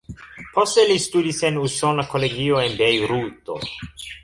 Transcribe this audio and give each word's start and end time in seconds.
Poste 0.53 0.85
li 0.91 0.95
studis 1.03 1.43
en 1.51 1.59
Usona 1.65 2.07
Kolegio 2.15 2.65
en 2.65 2.75
Bejruto. 2.83 3.63